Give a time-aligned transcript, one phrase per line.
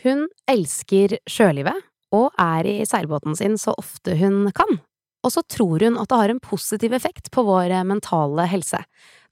[0.00, 1.76] Hun elsker sjølivet
[2.16, 4.80] og er i seilbåten sin så ofte hun kan.
[5.20, 8.80] Og så tror hun at det har en positiv effekt på vår mentale helse.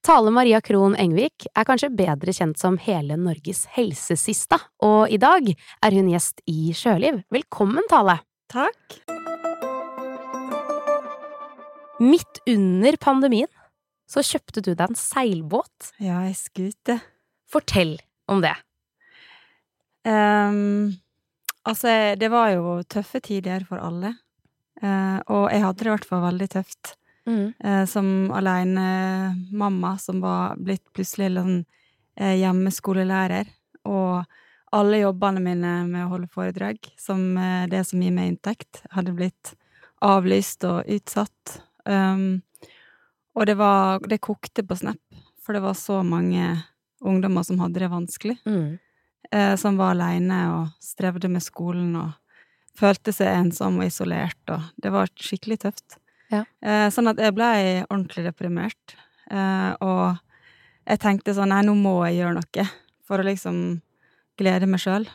[0.05, 5.49] Tale Maria Krohn Engvik er kanskje bedre kjent som hele Norges helsesista, og i dag
[5.49, 7.25] er hun gjest i Sjøliv.
[7.35, 8.21] Velkommen, Tale!
[8.53, 9.01] Takk.
[11.99, 13.51] Midt under pandemien
[14.09, 15.93] så kjøpte du deg en seilbåt.
[15.99, 17.01] Ja, ei skute.
[17.49, 17.97] Fortell
[18.31, 18.55] om det.
[20.07, 20.95] Um,
[21.69, 24.15] altså, det var jo tøffe tider for alle.
[24.83, 26.95] Uh, og jeg hadde det i hvert fall veldig tøft.
[27.29, 27.53] Mm.
[27.65, 33.51] Uh, som alenemamma som var blitt plutselig sånn uh, hjemmeskolelærer.
[33.89, 37.23] Og alle jobbene mine med å holde foredrag, som
[37.73, 39.55] det som gir meg inntekt, hadde blitt
[40.05, 41.55] avlyst og utsatt.
[41.89, 42.43] Um,
[43.33, 45.01] og det var Det kokte på Snap,
[45.41, 46.45] for det var så mange
[47.01, 48.37] ungdommer som hadde det vanskelig.
[48.45, 48.79] Mm.
[49.35, 52.15] Eh, som var aleine og strevde med skolen og
[52.79, 55.99] følte seg ensom og isolert, og det var skikkelig tøft.
[56.33, 56.45] Ja.
[56.63, 58.97] Eh, sånn at jeg blei ordentlig deprimert.
[59.29, 60.17] Eh, og
[60.89, 62.69] jeg tenkte sånn Nei, nå må jeg gjøre noe
[63.05, 63.59] for å liksom
[64.41, 65.09] glede meg sjøl.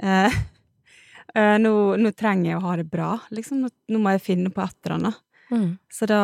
[1.30, 3.60] Nå, nå, trenger jeg å ha det bra, liksom.
[3.62, 5.18] Nå, nå må jeg finne på et eller annet.
[5.52, 5.68] Mm.
[5.92, 6.22] Så da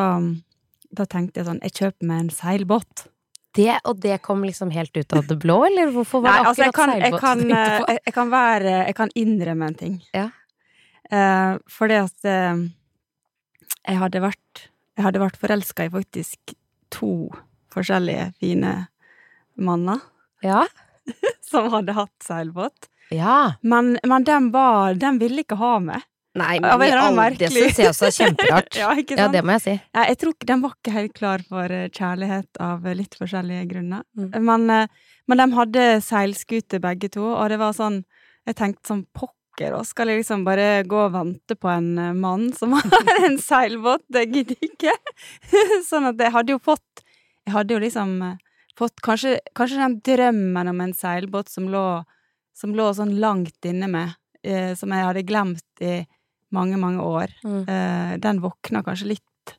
[0.97, 3.07] da tenkte jeg sånn Jeg kjøper meg en seilbåt.
[3.57, 6.49] Det, og det kom liksom helt ut av det blå, eller hvorfor var det Nei,
[6.51, 9.79] altså, akkurat kan, jeg seilbåt kan, du jeg, jeg kan være Jeg kan innrømme en
[9.79, 9.95] ting.
[10.17, 10.27] Ja.
[11.11, 12.65] Eh, fordi at eh,
[13.87, 16.57] jeg hadde vært Jeg hadde vært forelska i faktisk
[16.95, 17.13] to
[17.75, 18.75] forskjellige fine
[19.57, 20.03] manner
[20.45, 20.65] Ja?
[21.51, 22.89] som hadde hatt seilbåt.
[23.15, 23.55] Ja.
[23.63, 26.05] Men, men dem var Den ville ikke ha meg.
[26.37, 28.77] Nei, men men i all, det syns jeg også er kjemperart.
[28.83, 29.75] ja, Ja, det må jeg si.
[29.97, 33.69] Ja, jeg tror Den var ikke helt klar for eh, kjærlighet av eh, litt forskjellige
[33.73, 34.05] grunner.
[34.19, 34.29] Mm.
[34.45, 38.03] Men, eh, men de hadde seilskute begge to, og det var sånn
[38.47, 41.89] Jeg tenkte sånn pokker, og skal jeg liksom bare gå og vente på en
[42.21, 44.05] mann som har en seilbåt?
[44.13, 44.93] Det gidder ikke.
[45.91, 47.07] sånn at jeg hadde jo fått
[47.47, 48.21] Jeg hadde jo liksom
[48.77, 51.87] fått kanskje, kanskje den drømmen om en seilbåt som lå,
[52.57, 56.03] som lå sånn langt inne med, eh, som jeg hadde glemt i
[56.55, 57.33] mange, mange år.
[57.45, 57.63] Mm.
[57.69, 59.55] Eh, den våkna kanskje litt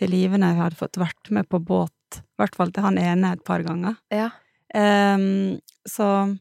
[0.00, 2.98] til live når jeg hadde fått vært med på båt, i hvert fall til han
[2.98, 3.98] ene et par ganger.
[4.10, 4.30] Ja.
[4.74, 5.58] Ehm,
[5.88, 6.38] så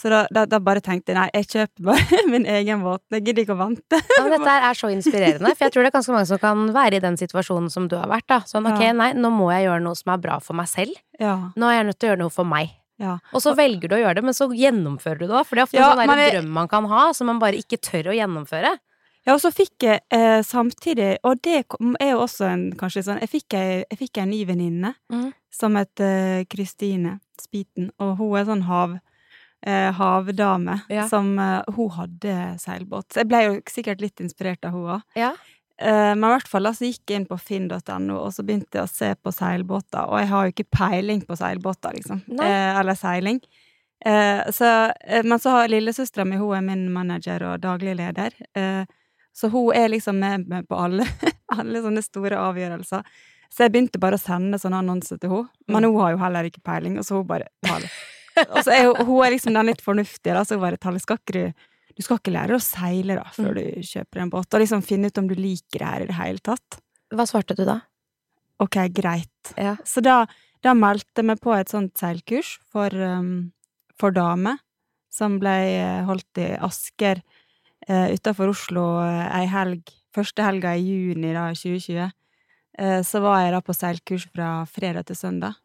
[0.00, 3.24] så da, da, da bare tenkte jeg nei, jeg kjøper bare min egen båt, jeg
[3.26, 3.98] gidder ikke å vente.
[4.00, 6.62] Ja, men dette er så inspirerende, for jeg tror det er ganske mange som kan
[6.72, 8.24] være i den situasjonen som du har vært.
[8.32, 8.38] da.
[8.48, 8.94] Sånn, ok, Ja.
[8.96, 10.96] nei, nå må jeg gjøre noe som er bra for meg selv.
[11.20, 12.70] Ja, Nå er jeg nødt til å gjøre noe for meg.
[12.96, 13.18] ja.
[13.34, 15.44] Og så velger du å gjøre det, men så gjennomfører du det òg.
[15.44, 17.76] For det er ofte Ja, en sånn drøm man kan ha, som man bare ikke
[17.80, 18.72] tør å gjennomføre.
[19.26, 23.02] Ja, og så fikk jeg eh, samtidig, og det kom- er jo også en kanskje
[23.04, 25.26] sånn Jeg fikk ei, jeg fikk ei ny venninne mm.
[25.52, 28.98] som heter Kristine Spiten, og hun er sånn hav,
[29.66, 31.06] eh, havdame Ja.
[31.08, 33.10] som eh, Hun hadde seilbåt.
[33.12, 35.02] Så jeg ble jo sikkert litt inspirert av hun òg.
[35.16, 35.32] Ja.
[35.80, 38.80] Eh, men i hvert fall altså, så gikk jeg inn på finn.no, og så begynte
[38.80, 40.04] jeg å se på seilbåter.
[40.08, 42.20] Og jeg har jo ikke peiling på seilbåter, liksom.
[42.40, 43.40] Eh, eller seiling.
[44.04, 48.32] Eh, så, eh, men så har lillesøstera mi, hun er min manager og daglig leder.
[48.56, 48.84] Eh,
[49.40, 51.06] så hun er liksom med meg på alle,
[51.56, 53.06] alle sånne store avgjørelser.
[53.50, 55.48] Så jeg begynte bare å sende sånne annonser til henne.
[55.66, 55.90] Men Mm.
[55.94, 57.88] hun har jo heller ikke peiling, og så hun bare Tale.
[58.46, 61.00] Og så er hun, hun er liksom den litt fornuftige, da, så hun bare Tale,
[61.02, 61.66] skal ikke du
[61.98, 63.56] Du skal ikke lære å seile, da, før Mm.
[63.58, 66.14] du kjøper en båt, og liksom finne ut om du liker det her i det
[66.16, 66.78] hele tatt.
[67.12, 67.80] Hva svarte du da?
[68.62, 69.50] Ok, greit.
[69.58, 69.74] Ja.
[69.84, 70.24] Så da,
[70.62, 73.50] da meldte jeg meg på et sånt seilkurs for, um,
[73.98, 74.58] for damer,
[75.10, 77.20] som ble eh, holdt i Asker
[77.90, 82.10] uh, utafor Oslo eh, ei helg, første helga i juni da, 2020.
[82.80, 85.58] Eh, så var jeg da på seilkurs fra fredag til søndag.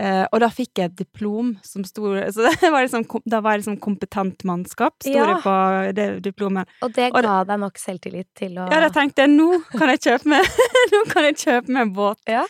[0.00, 3.56] Eh, og da fikk jeg et diplom som sto Så det var liksom, da var
[3.56, 5.26] jeg liksom kompetent mannskap, sto Ja.
[5.28, 5.56] det på
[5.98, 6.70] det diplomet.
[6.80, 9.50] Og det Og da, ga deg nok selvtillit til å Ja, da tenkte jeg nå
[9.74, 10.48] kan jeg kjøpe meg
[10.94, 12.22] Nå kan jeg kjøpe meg en båt.
[12.30, 12.46] Ja.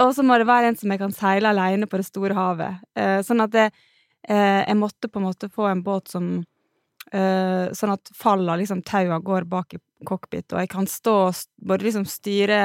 [0.00, 2.80] Og så må det være en som jeg kan seile alene på det store havet.
[2.96, 3.66] Eh, sånn at det,
[4.24, 6.46] eh, jeg måtte på en måte få en båt som eh,
[7.74, 11.34] Sånn at faller liksom taua, går bak i cockpit, og jeg kan stå og
[11.66, 12.60] både liksom styre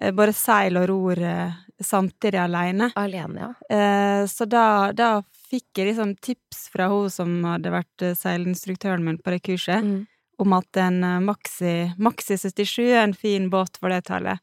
[0.00, 2.90] eh, både seil og ror eh, samtidig alene.
[2.98, 3.76] Alene, ja.
[3.76, 9.04] Eh, så da, da fikk jeg liksom tips fra hun som hadde vært eh, seilinstruktøren
[9.06, 10.06] min på det kurset Mm.
[10.38, 14.38] om at en eh, Maxi, Maxi 77 er en fin båt for det tallet.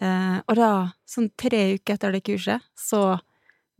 [0.00, 0.70] Eh, og da,
[1.10, 3.18] sånn tre uker etter det kurset, så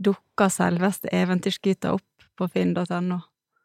[0.02, 3.20] dukka selveste eventyrskuta opp på finn.no.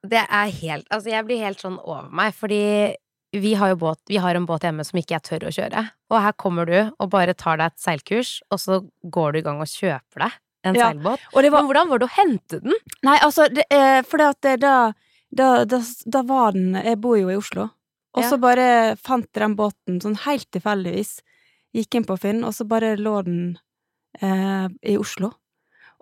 [0.10, 2.96] Det er helt Altså, jeg blir helt sånn over meg, fordi
[3.36, 5.82] vi har jo båt, vi har en båt hjemme som ikke jeg tør å kjøre.
[6.14, 8.78] Og her kommer du og bare tar deg et seilkurs, og så
[9.12, 11.26] går du i gang og kjøper deg en Ja, seilbåt.
[11.34, 12.78] Var Men hvordan var det å hente den?
[13.04, 14.94] Nei, altså, det, eh, for det at det, da
[15.36, 17.70] da, da, da var den Jeg bor jo i Oslo.
[18.16, 18.38] Og så Ja.
[18.38, 21.20] bare fant jeg den båten sånn helt tilfeldigvis.
[21.76, 23.58] Gikk inn på Finn, og så bare lå den
[24.22, 25.34] eh, i Oslo.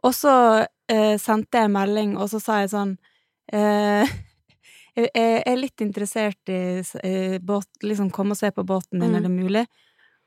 [0.04, 2.98] Og så eh, sendte jeg en melding, og så sa jeg sånn
[3.52, 4.08] eh,
[4.96, 5.10] Jeg
[5.50, 9.16] er litt interessert i, eh, båt, liksom komme og se på båten din, Mm.
[9.18, 9.66] er det mulig?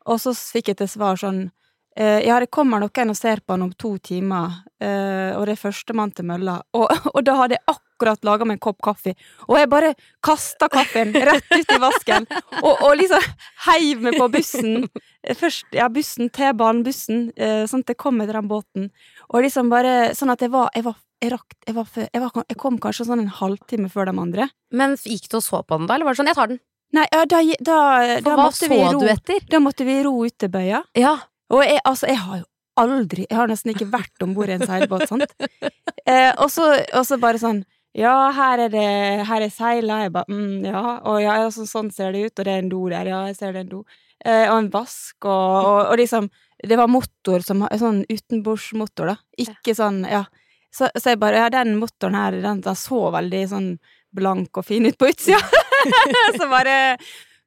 [0.06, 1.50] Og så fikk jeg til svar sånn
[1.96, 4.50] eh, Ja, det kommer noen og ser på den om to timer,
[4.82, 6.62] eh, og det er førstemann til mølla.
[6.74, 9.14] Og, og da hadde jeg akkurat laga meg en kopp kaffe,
[9.48, 12.26] og jeg bare kasta kaffen rett ut i vasken,
[12.60, 13.22] og, og liksom
[13.70, 14.88] heiv meg på bussen.
[15.40, 18.90] Først, ja, bussen, T-banebussen, eh, sånn at jeg kom med den båten.
[19.30, 22.44] Og liksom bare sånn at jeg var Jeg, var, jeg, rakk, jeg, var, jeg, var,
[22.48, 24.48] jeg kom kanskje sånn en halvtime før de andre.
[24.76, 26.62] Men gikk du og så på den da, eller var det sånn 'jeg tar den'?
[26.96, 27.78] Nei, ja, da, da,
[28.22, 29.00] da måtte vi ro?
[29.50, 30.82] Da måtte vi ro ut bøya.
[30.94, 31.16] Ja.
[31.50, 32.46] Og jeg, altså, jeg har jo
[32.76, 35.32] aldri Jeg har nesten ikke vært om bord i en seilbåt, sant.
[36.06, 36.62] Eh, og, så,
[36.94, 37.64] og så bare sånn
[37.98, 38.90] Ja, her er det
[39.26, 40.04] Her er seila.
[40.04, 40.82] Jeg bare mm, ja.
[41.02, 42.38] Og ja, altså, sånn ser det ut.
[42.38, 43.10] Og det er en do der.
[43.10, 43.80] Ja, jeg ser det er en do.
[44.22, 46.30] Eh, og en vask, og, og, og liksom
[46.62, 49.16] Det var motor som Sånn utenbordsmotor, da.
[49.42, 50.26] Ikke sånn Ja.
[50.76, 53.70] Så, så jeg bare Ja, den motoren her, den, den så veldig sånn
[54.17, 55.40] blank og fin ut på utsida.
[56.38, 56.96] så bare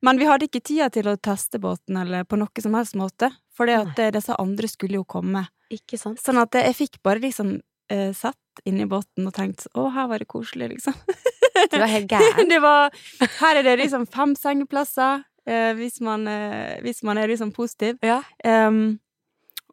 [0.05, 3.31] Men vi hadde ikke tida til å teste båten eller på noe som helst måte,
[3.53, 5.43] for disse andre skulle jo komme.
[5.73, 6.21] Ikke sant?
[6.23, 7.57] Sånn at jeg fikk bare liksom
[7.91, 10.95] eh, satt inni båten og tenkt å, her var det koselig, liksom.
[11.69, 12.47] Du var helt gæren.
[12.53, 12.95] det var
[13.41, 17.99] Her er det liksom fem sengeplasser, eh, hvis, man, eh, hvis man er liksom positiv.
[18.05, 18.21] Ja.
[18.45, 18.99] Um,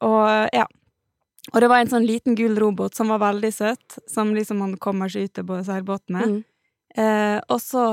[0.03, 0.67] og ja.
[1.53, 4.77] Og det var en sånn liten gul robot som var veldig søt, som liksom man
[4.83, 6.27] kommer seg ut på seilbåtene.
[6.27, 6.41] Mm.
[6.97, 7.87] Eh, og så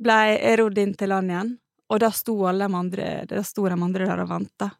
[0.00, 1.54] ble jeg rodd inn til land igjen,
[1.90, 3.42] og da sto alle de andre, de
[3.76, 4.70] andre der og venta.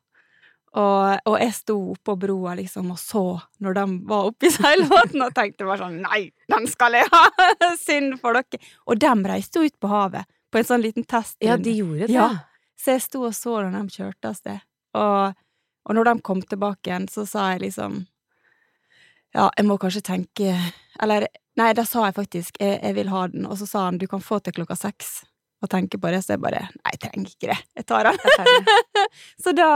[0.70, 3.24] Og, og jeg sto oppå broa liksom og så
[3.58, 7.24] når de var oppe i seilbåten og tenkte bare sånn Nei, den skal jeg ha!
[7.86, 8.60] Synd for dere!
[8.86, 11.36] Og de reiste jo ut på havet på en sånn liten test.
[11.42, 12.14] Ja, de gjorde det.
[12.14, 12.28] Ja.
[12.78, 14.62] Så jeg sto og så når de kjørte av sted.
[14.98, 15.42] Og,
[15.90, 18.04] og når de kom tilbake igjen, så sa jeg liksom
[19.34, 20.54] Ja, jeg må kanskje tenke
[21.02, 21.26] Eller
[21.58, 24.06] nei, da sa jeg faktisk jeg, jeg vil ha den, og så sa han du
[24.10, 25.20] kan få til klokka seks
[25.60, 27.58] og tenke på det, så jeg bare Nei, jeg trenger ikke det.
[27.76, 28.16] Jeg tar den.
[28.24, 28.86] Jeg tar.
[29.44, 29.66] Så da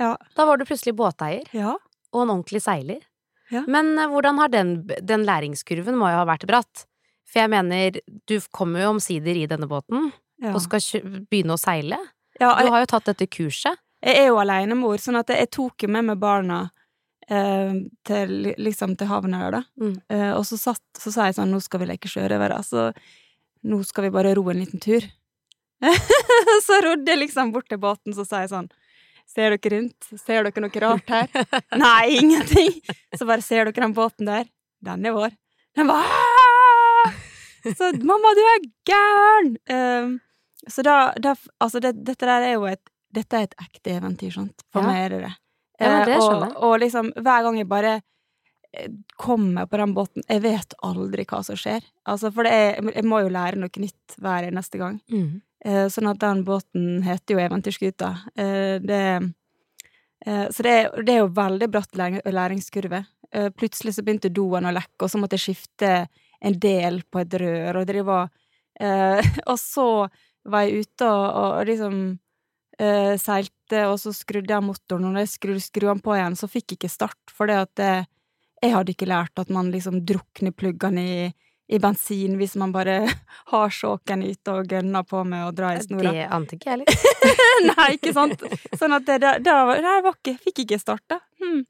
[0.00, 0.16] Ja.
[0.34, 1.76] Da var du plutselig båteier, Ja.
[2.10, 2.98] og en ordentlig seiler.
[3.54, 3.62] Ja.
[3.70, 4.72] Men eh, hvordan har den,
[5.06, 6.84] den læringskurven må jo ha vært bratt?
[7.30, 10.08] For jeg mener, du kommer jo omsider i denne båten,
[10.42, 10.54] ja.
[10.56, 10.82] og skal
[11.30, 11.98] begynne å seile.
[12.40, 13.78] ja Du har jo tatt dette kurset.
[14.00, 16.60] Jeg er jo alenemor, sånn at jeg, tok jo med meg barna
[17.28, 17.72] eh,
[18.06, 19.62] til, liksom til havna der, da.
[19.80, 19.96] Mm.
[20.08, 22.90] Eh, og så, satt, så sa jeg sånn, nå skal vi leke sjørøvere', altså.
[23.68, 25.04] Nå skal vi bare ro en liten tur.
[26.66, 28.70] så rodde jeg liksom bort til båten, så sa jeg sånn,
[29.28, 30.08] ser dere rundt?
[30.16, 31.44] Ser dere noe rart her?
[31.84, 32.80] Nei, ingenting!
[33.16, 34.48] Så bare, ser dere den båten der?
[34.84, 35.36] Den er vår.
[35.76, 36.08] Den var
[37.76, 39.52] Så mamma, du er gæren!
[39.68, 40.16] Um,
[40.68, 44.32] så da, da Altså, det, dette der er jo et Dette er et ekte eventyr,
[44.34, 44.62] sant?
[44.72, 44.86] For Ja.
[44.86, 45.34] meg er det det.
[45.80, 48.02] Ja, det Eh, og, og liksom, hver gang jeg bare
[48.72, 51.82] eh, kommer på den båten Jeg vet aldri hva som skjer.
[52.06, 55.00] Altså, for det er, jeg må jo lære noe nytt hver neste gang.
[55.10, 55.40] Mm.
[55.64, 58.10] Eh, sånn at den båten heter jo Eventyrskuta.
[58.36, 59.00] Eh, det
[60.26, 63.06] eh, Så det er, det er jo veldig bratt læringskurve.
[63.54, 66.08] Plutselig så begynte doen å lekke, og så måtte jeg skifte
[66.42, 68.28] en del på et rør, og drive og
[68.80, 69.20] eh,
[69.50, 70.08] Og så
[70.50, 72.18] var jeg ute og, og liksom
[72.80, 76.38] eh, seilte, og så skrudde jeg motoren, og når jeg skrudde skru den på igjen,
[76.40, 78.08] så fikk jeg ikke start, for det at eh,
[78.64, 81.20] jeg hadde ikke lært at man liksom drukner pluggene i,
[81.70, 82.96] i bensin hvis man bare
[83.52, 86.12] har sjåken ute og gønner på med å dra i snora.
[86.16, 87.20] Det ante ikke jeg heller.
[87.70, 88.42] Nei, ikke sant?
[88.76, 91.20] Sånn at det, det, var- det var ikke, fikk ikke starta.
[91.40, 91.62] Hmm.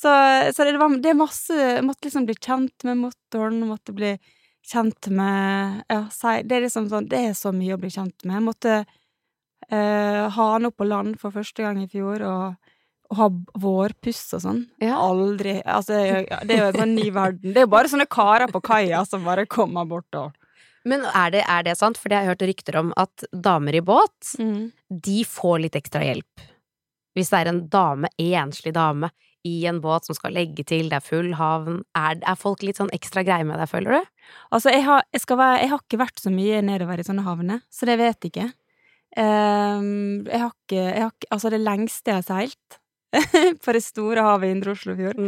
[0.00, 0.12] Så,
[0.56, 4.14] så det, var, det er masse Jeg måtte liksom bli kjent med motoren, måtte bli
[4.70, 5.98] kjent med Ja,
[6.46, 8.38] Det er liksom sånn Det er så mye å bli kjent med.
[8.38, 8.76] Jeg måtte
[9.72, 12.74] eh, ha han opp på land for første gang i fjor, og,
[13.10, 13.28] og ha
[13.62, 14.60] vårpuss og sånn.
[14.82, 14.98] Ja.
[15.02, 16.02] Aldri Altså,
[16.46, 17.54] det er jo en sånn ny verden.
[17.54, 20.36] Det er jo bare sånne karer på kaia som bare kommer bort og
[20.88, 21.98] Men er det, er det sant?
[22.00, 24.70] For jeg har hørt rykter om at damer i båt, mm.
[24.88, 26.46] de får litt ekstra hjelp.
[27.12, 29.10] Hvis det er en dame, enslig dame,
[29.44, 32.80] i en båt som skal legge til, det er full havn, er, er folk litt
[32.80, 34.08] sånn ekstra greie med deg, føler du?
[34.52, 37.24] Altså, jeg har, jeg, skal være, jeg har ikke vært så mye nedover i sånne
[37.24, 38.48] havner, så det vet jeg ikke.
[39.18, 42.78] Ehm, jeg har ikke, jeg har ikke Altså, det lengste jeg har seilt
[43.64, 45.18] på det store havet i Indre Oslofjord,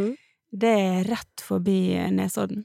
[0.53, 1.79] det er rett forbi
[2.15, 2.63] Nesodden.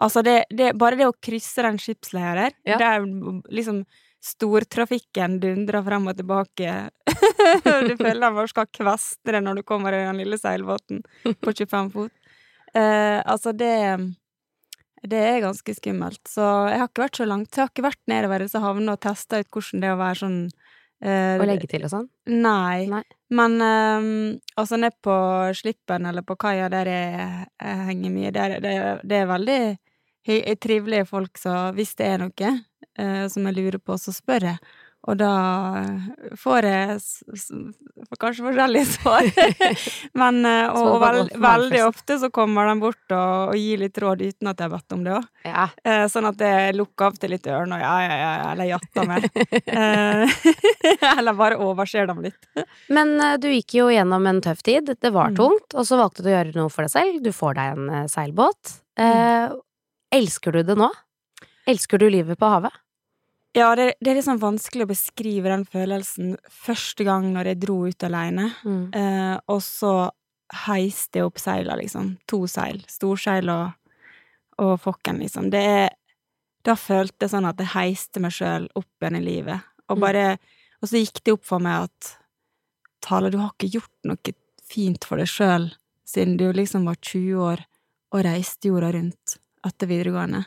[0.00, 2.78] Altså, det, det, bare det å krysse den skipsleia der, Ja.
[2.80, 3.04] der
[3.52, 3.84] liksom
[4.24, 6.70] stortrafikken dundrer frem og tilbake
[7.90, 11.02] Du føler den bare skal kvestre når du kommer i den lille seilbåten
[11.44, 12.12] på 25 fot.
[12.74, 13.70] Eh, altså, det
[15.04, 16.22] Det er ganske skummelt.
[16.28, 17.50] Så jeg har ikke vært så langt.
[17.50, 20.00] Så jeg har ikke vært nedover disse havnene og testa ut hvordan det er å
[20.00, 20.38] være sånn
[21.04, 22.06] eh, Å legge til og sånn?
[22.32, 22.86] Nei.
[22.92, 23.02] Nei.
[23.34, 24.08] Men eh,
[24.60, 25.16] altså ned på
[25.58, 29.58] Slippen eller på kaia der jeg, jeg henger mye, der, det, det er veldig
[30.24, 32.52] trivelige folk, så hvis det er noe
[32.96, 34.74] eh, som jeg lurer på, så spør jeg.
[35.04, 35.30] Og da
[36.40, 36.92] får jeg
[38.08, 39.26] får kanskje forskjellige svar.
[40.16, 44.22] Men eh, og, og veldig ofte så kommer de bort og, og gir litt råd
[44.24, 45.26] uten at jeg har bedt om det òg.
[45.44, 45.66] Ja.
[45.84, 49.10] Eh, sånn at jeg lukker av til litt ørene og ja, ja, ja, eller jatter
[49.10, 49.28] med.
[49.74, 50.38] Eh,
[51.18, 52.48] eller bare overser dem litt.
[52.92, 54.88] Men eh, du gikk jo gjennom en tøff tid.
[55.00, 55.36] Det var Mm.
[55.38, 57.20] tungt, og så valgte du å gjøre noe for deg selv.
[57.24, 58.74] Du får deg en eh, seilbåt.
[59.00, 59.04] Mm.
[59.04, 59.54] Eh,
[60.20, 60.88] elsker du det nå?
[61.68, 62.72] Elsker du livet på havet?
[63.54, 67.76] Ja, det, det er liksom vanskelig å beskrive den følelsen første gang når jeg dro
[67.86, 68.48] ut alene.
[68.98, 69.92] Eh, og så
[70.66, 72.16] heiste jeg opp seila, liksom.
[72.30, 72.80] To seil.
[72.90, 73.70] Storseil og,
[74.62, 75.50] og fokken, liksom.
[75.54, 75.92] Det er
[76.64, 79.60] Da følte jeg sånn at jeg heiste meg sjøl opp igjen i livet.
[79.92, 80.00] Og Mm.
[80.00, 80.38] bare
[80.82, 82.16] Og så gikk det opp for meg at
[83.04, 84.32] Tale, du har ikke gjort noe
[84.64, 85.66] fint for deg sjøl
[86.08, 87.60] siden du liksom var 20 år
[88.12, 90.46] og reiste jorda rundt etter videregående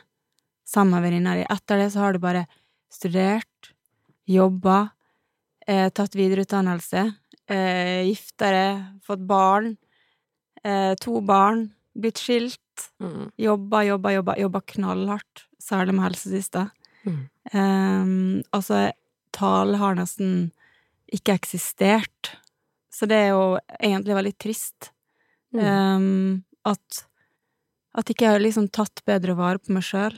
[0.66, 1.46] sammen med venninna di.
[1.48, 2.46] Etter det så har du bare
[2.90, 3.72] studert,
[4.28, 4.90] jobba,
[5.66, 7.04] eh, tatt videreutdannelse,
[7.48, 9.76] eh, gifta deg, fått barn,
[10.64, 12.60] eh, to barn, blitt skilt,
[13.00, 13.32] Mm.
[13.38, 16.70] jobba, jobba, jobba, jobba knallhardt, særlig med helsesista.
[17.04, 17.28] Mm.
[17.52, 18.92] Um, altså,
[19.32, 20.52] tale har nesten
[21.12, 22.36] ikke eksistert,
[22.92, 24.90] så det er jo egentlig veldig trist.
[25.54, 25.64] Mm.
[25.64, 27.04] Um, at
[27.98, 30.14] at ikke jeg har liksom tatt bedre vare på meg sjøl.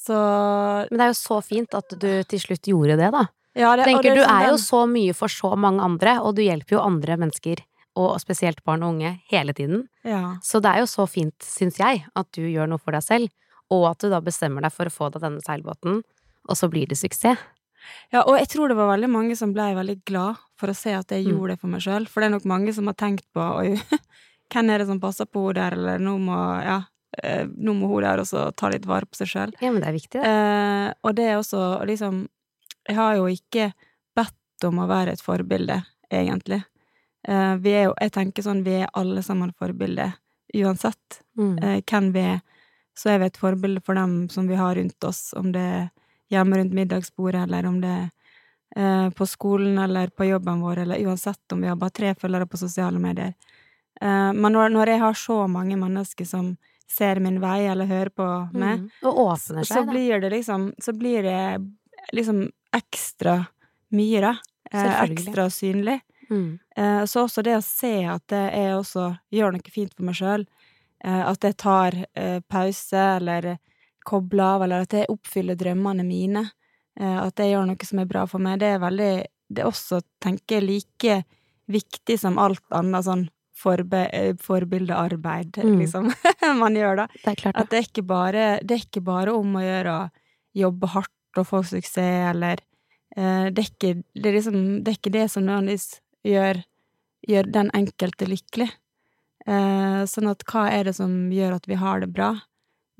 [0.00, 0.16] Så
[0.90, 3.26] Men det er jo så fint at du til slutt gjorde det, da.
[3.58, 6.36] ja, det, Tenker det du sånn er jo så mye for så mange andre, og
[6.38, 7.60] du hjelper jo andre mennesker,
[8.00, 9.88] og spesielt barn og unge, hele tiden.
[10.06, 10.36] ja.
[10.42, 13.28] Så det er jo så fint, syns jeg, at du gjør noe for deg selv,
[13.70, 16.00] og at du da bestemmer deg for å få deg denne seilbåten,
[16.48, 17.38] og så blir det suksess.
[18.12, 20.92] ja, og jeg tror det var veldig mange som ble veldig glad for å se
[20.96, 21.32] at jeg Mm.
[21.34, 23.76] gjorde det for meg sjøl, for det er nok mange som har tenkt på oi,
[24.50, 26.80] hvem er det som passer på henne der, eller nå må, ja,
[27.22, 29.54] eh, nå må hun der også ta litt vare på seg sjøl.
[29.60, 30.26] Ja, men det er viktig, det.
[30.26, 32.26] Eh, og det er også liksom
[32.88, 33.72] Jeg har jo ikke
[34.16, 36.62] bedt om å være et forbilde, egentlig.
[37.28, 40.14] Eh, vi er jo Jeg tenker sånn, vi er alle sammen forbilder,
[40.54, 41.58] uansett Mm.
[41.62, 42.40] eh, hvem vi er.
[42.96, 45.90] Så er vi et forbilde for dem som vi har rundt oss, om det er
[46.30, 48.10] hjemme rundt middagsbordet, eller om det er
[48.76, 52.46] eh, på skolen eller på jobben vår, eller uansett om vi har bare tre følgere
[52.46, 53.32] på sosiale medier.
[54.00, 56.56] Eh, men når jeg har så mange mennesker som
[56.90, 58.90] ser min vei, eller hører på meg, Mm.
[59.06, 59.92] Og åpner så seg, da.
[59.92, 61.70] blir det liksom Så blir det
[62.12, 63.46] liksom ekstra
[63.92, 64.36] mye, da.
[64.72, 66.00] Eh, ekstra synlig.
[66.30, 66.58] Mm.
[66.76, 70.46] Eh, så også det å se at jeg også gjør noe fint for meg sjøl,
[71.04, 73.58] eh, at jeg tar eh, pause, eller
[74.06, 76.50] kobler av, eller at jeg oppfyller drømmene mine,
[76.98, 79.12] eh, at jeg gjør noe som er bra for meg, det er veldig
[79.52, 81.24] Det er også, tenker jeg, like
[81.66, 83.28] viktig som alt annet sånn
[83.60, 85.78] forbe, eh, forbildearbeid, Mm.
[85.82, 86.08] liksom,
[86.62, 87.06] man gjør, da.
[87.14, 87.62] Det er klart, det.
[87.66, 90.10] At det er ikke bare, det er ikke bare om å gjøre å
[90.64, 92.58] jobbe hardt og få suksess, eller
[93.16, 95.88] eh, det, er ikke, det, er liksom, det er ikke det som nødvendigvis
[96.26, 96.62] gjør,
[97.28, 98.70] gjør den enkelte lykkelig.
[99.48, 102.34] Eh, sånn at hva er det som gjør at vi har det bra?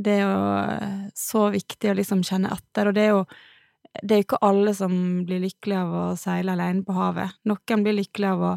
[0.00, 3.25] Det er jo eh, så viktig å liksom kjenne etter, og det er jo
[4.07, 4.93] det er ikke alle som
[5.26, 7.33] blir lykkelige av å seile alene på havet.
[7.50, 8.52] Noen blir lykkelige av å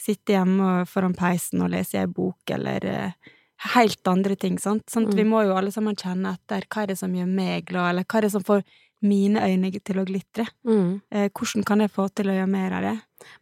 [0.00, 3.32] sitte hjemme foran peisen og lese ei bok, eller eh,
[3.74, 4.86] helt andre ting, sant.
[4.88, 5.28] Sånn at vi Mm.
[5.34, 8.18] må jo alle sammen kjenne etter hva er det som gjør meg glad, eller hva
[8.18, 8.62] er det som får
[9.02, 10.46] mine øyne til å glitre.
[10.66, 11.00] Mm.
[11.10, 12.96] Eh, hvordan kan jeg få til å gjøre mer av det?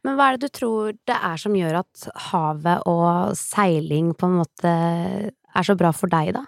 [0.04, 4.26] Men hva er det du tror det er som gjør at havet og seiling på
[4.26, 4.74] en måte
[5.54, 6.44] er så bra for deg, da?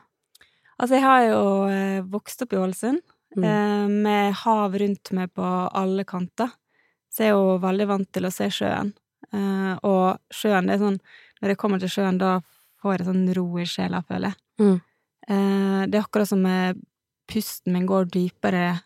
[0.81, 3.01] Altså, jeg har jo eh, vokst opp i Ålesund,
[3.37, 4.03] Mm.
[4.03, 6.51] med hav rundt meg på alle kanter.
[7.09, 8.93] Så jeg er jo veldig vant til å se sjøen.
[9.33, 11.01] Eh, og sjøen, det er sånn
[11.41, 12.41] Når jeg kommer til sjøen, da
[12.83, 14.37] får jeg sånn ro i sjela, føler jeg.
[14.61, 14.81] Mm.
[15.29, 16.45] Eh, det er akkurat som
[17.31, 18.81] pusten min går dypere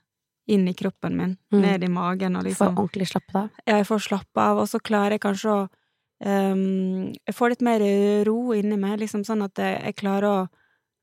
[0.46, 1.60] inn i kroppen min, Mm.
[1.62, 3.48] ned i magen, og liksom Får ordentlig slappe av?
[3.66, 5.68] Ja, jeg får slappe av, og så klarer jeg kanskje å
[6.26, 7.80] um, Jeg får litt mer
[8.26, 10.48] ro inni meg, liksom sånn at jeg, jeg klarer å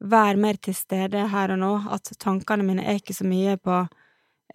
[0.02, 1.72] være mer til stede her og nå.
[1.92, 3.88] At tankene mine er ikke så mye på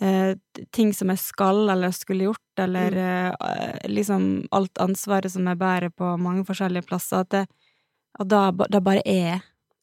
[0.00, 0.34] eh,
[0.72, 5.92] ting som jeg skal eller skulle gjort, eller eh, liksom alt ansvaret som jeg bærer
[5.94, 7.24] på mange forskjellige plasser.
[7.24, 7.46] At, det,
[8.20, 9.42] at da, da bare er jeg.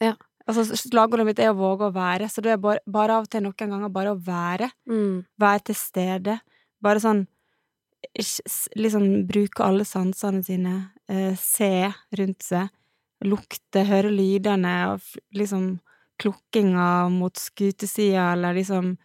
[0.09, 0.13] Ja.
[0.47, 3.29] Altså, slagordet mitt er å våge å være, så det er bare, bare av og
[3.31, 5.23] til noen ganger bare å være Mm.
[5.39, 6.39] være til stede.
[6.83, 7.27] Bare sånn
[8.75, 10.73] Liksom bruke alle sansene sine.
[11.07, 12.67] Eh, se rundt seg.
[13.23, 14.99] Lukte, høre lydene, og
[15.33, 15.79] liksom
[16.19, 18.97] klukkinga mot skutesida, eller liksom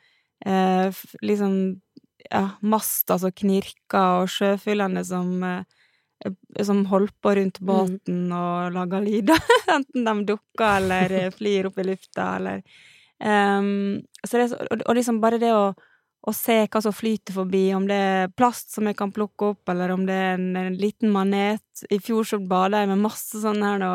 [0.46, 0.90] eh,
[1.22, 1.80] liksom
[2.30, 5.64] ja, masta som knirka, og sjøfuglene som eh,
[6.66, 7.66] som holdt på rundt Mm.
[7.68, 9.38] båten og laga lyder,
[9.76, 12.62] enten de dukker eller eh, flyr opp i lufta, eller
[13.22, 15.68] um, så det, og, og liksom bare det å,
[16.26, 19.62] å se hva som flyter forbi, om det er plast som jeg kan plukke opp,
[19.70, 21.62] eller om det er en, en liten manet.
[21.90, 23.92] I fjor så bada jeg med masse sånn her nå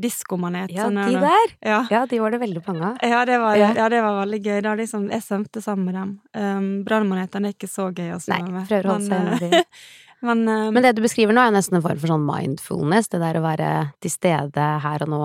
[0.00, 0.72] diskomanet.
[0.74, 1.52] Ja, sånn de der!
[1.62, 1.80] Ja.
[1.92, 3.02] Ja, de var det veldig mange av.
[3.02, 3.72] Ja, det var, Ja.
[3.76, 3.88] ja.
[3.92, 4.60] det var veldig gøy.
[4.80, 6.14] Liksom, jeg svømte sammen med dem.
[6.34, 8.68] Um, Brannmanetene er ikke så gøy å svømme med.
[8.68, 9.64] prøver å holde seg unna eh,
[10.28, 13.22] men, eh, Men det du beskriver nå, er nesten en form for sånn mindfulness, det
[13.22, 13.70] der å være
[14.02, 15.24] til stede her og nå,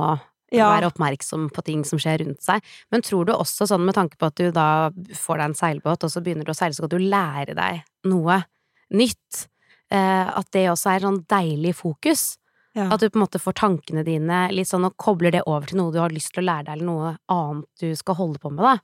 [0.53, 2.61] ja, være oppmerksom på ting som skjer rundt seg.
[2.93, 6.05] Men tror du også sånn med tanke på at du da får deg en seilbåt,
[6.05, 8.41] og så begynner du å seile, så skal du lære deg noe
[8.89, 9.47] nytt,
[9.93, 12.38] eh, at det også er sånn deilig fokus?
[12.77, 12.85] Ja.
[12.93, 15.79] At du på en måte får tankene dine litt sånn og kobler det over til
[15.81, 18.51] noe du har lyst til å lære deg, eller noe annet du skal holde på
[18.53, 18.75] med, da?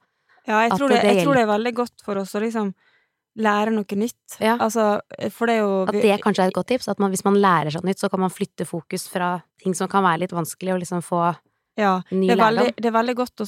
[0.46, 2.72] Ja, jeg tror, det, jeg tror det er veldig godt for oss å liksom
[3.42, 4.38] lære noe nytt.
[4.40, 4.56] Ja.
[4.62, 5.00] Altså,
[5.34, 6.90] for det er jo At det kanskje er et godt tips?
[6.92, 9.90] At man, hvis man lærer seg nytt, så kan man flytte fokus fra ting som
[9.92, 11.22] kan være litt vanskelig, og liksom få
[11.76, 13.48] ja, ny det, er veldig, det er veldig godt å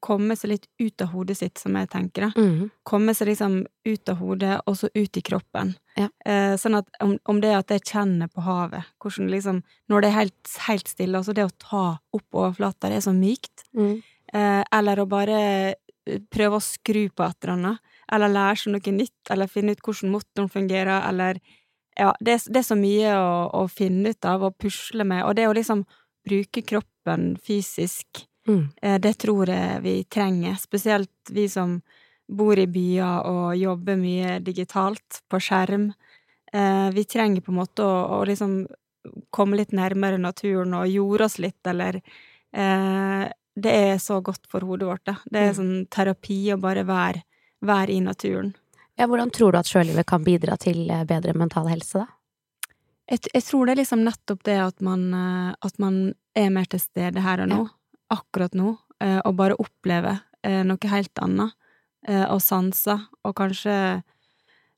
[0.00, 2.32] komme seg litt ut av hodet sitt, som jeg tenker det.
[2.42, 2.68] Mhm.
[2.86, 3.56] Komme seg liksom
[3.86, 5.74] ut av hodet, og så ut i kroppen.
[5.96, 6.06] Ja.
[6.28, 10.08] Uh, sånn at om, om det at jeg kjenner på havet, hvordan liksom Når det
[10.10, 13.64] er helt, helt stille, altså det å ta opp overflata, det er så mykt.
[13.74, 14.02] Mm.
[14.34, 15.36] Uh, eller å bare
[16.06, 17.78] eh, prøve å skru på et eller annet.
[18.12, 21.40] Eller lære seg noe nytt, eller finne ut hvordan motoren fungerer, eller
[21.96, 25.24] Ja, det, er- det er så mye å, å finne ut av og pusle med,
[25.24, 25.86] og det å liksom
[26.28, 26.92] bruke kroppen
[27.42, 28.72] fysisk, Mhm.
[28.82, 30.56] eh, det tror jeg vi trenger.
[30.56, 31.82] Spesielt vi som
[32.28, 35.92] bor i byer og jobber mye digitalt, på skjerm.
[36.52, 38.66] Eh, vi trenger på en måte å, å liksom
[39.30, 42.00] komme litt nærmere naturen og jorde oss litt, eller
[42.52, 45.16] eh, Det er så godt for hodet vårt, det.
[45.32, 45.56] Det er Mm.
[45.56, 47.22] sånn terapi å bare være,
[47.64, 48.54] være i naturen.
[48.98, 52.06] Ja, hvordan tror du at sjølivet kan bidra til bedre mental helse, da?
[53.10, 56.00] Jeg, jeg tror det er liksom nettopp det at man, eh, at man
[56.34, 57.60] er mer til stede her og nå,
[58.10, 61.54] akkurat nå, eh, og bare opplever eh, noe helt annet,
[62.06, 63.72] og sanser, og kanskje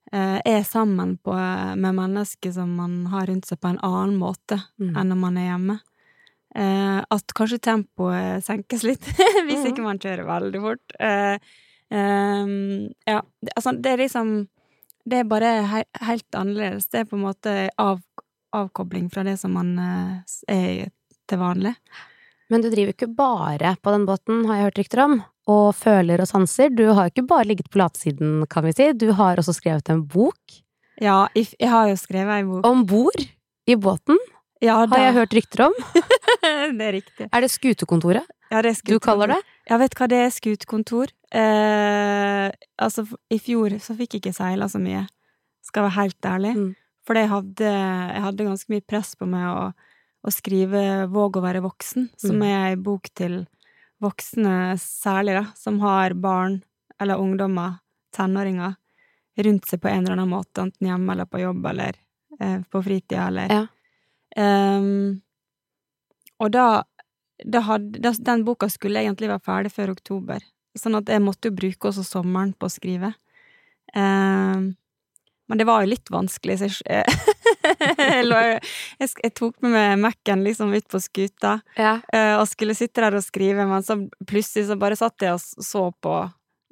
[0.09, 1.35] er sammen på,
[1.77, 4.95] med mennesker som man har rundt seg på en annen måte mm.
[4.97, 5.77] enn når man er hjemme.
[6.57, 9.05] Eh, at kanskje tempoet senkes litt,
[9.45, 9.67] hvis Mhm.
[9.75, 10.97] ikke man kjører veldig fort.
[10.97, 11.37] Eh,
[11.93, 13.21] ehm, ja,
[13.55, 14.33] altså det er liksom
[15.09, 16.89] Det er bare he helt annerledes.
[16.93, 18.01] Det er på en måte av,
[18.57, 20.93] avkobling fra det som man eh, er
[21.29, 21.75] til vanlig.
[22.49, 25.19] Men du driver ikke bare på den båten, har jeg hørt rykter om,
[25.49, 26.73] og føler og sanser.
[26.73, 28.89] Du har ikke bare ligget på latsiden, kan vi si.
[28.97, 30.59] Du har også skrevet en bok.
[31.01, 32.67] Ja, jeg har jo skrevet en bok.
[32.67, 33.29] Om bord
[33.69, 34.21] i båten,
[34.65, 35.75] Ja, har jeg hørt rykter om.
[36.79, 37.29] det er riktig.
[37.31, 39.43] Er det Skutekontoret Ja, det er du kaller det?
[39.71, 40.33] Ja, vet hva det er?
[40.35, 41.13] Skutekontor.
[41.35, 42.49] Eh,
[42.81, 45.05] altså, i fjor så fikk jeg ikke seila så mye,
[45.67, 46.55] skal jeg være helt ærlig.
[46.57, 46.71] Mm.
[47.09, 49.69] For jeg hadde, jeg hadde ganske mye press på meg å,
[50.29, 52.43] å skrive Våg å være voksen, som Mm.
[52.49, 53.47] er ei bok til
[54.01, 56.63] voksne særlig, da, som har barn
[57.01, 57.79] eller ungdommer,
[58.15, 58.77] tenåringer,
[59.39, 61.97] rundt seg på en eller annen måte, enten hjemme eller på jobb eller
[62.41, 63.67] eh, på fritida eller Ja.
[64.37, 65.21] um,
[66.41, 66.83] og da,
[67.45, 70.43] da hadde, da, Den boka skulle egentlig være ferdig før oktober,
[70.81, 73.13] sånn at jeg måtte jo bruke også sommeren på å skrive.
[73.97, 74.75] Ehm,
[75.49, 78.25] men det var jo litt vanskelig, så jeg, jeg,
[79.01, 81.95] jeg, jeg tok med meg Mac-en liksom ut på skuta Ja.
[82.13, 83.97] eh, og skulle sitte der og skrive, men så
[84.29, 86.19] plutselig så bare satt jeg og så på